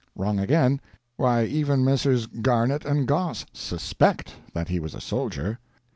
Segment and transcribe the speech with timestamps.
[0.15, 0.81] (Wrong again.
[1.15, 2.25] Why, even Messrs.
[2.25, 5.59] Garnett and Gosse "suspect" that he was a soldier!)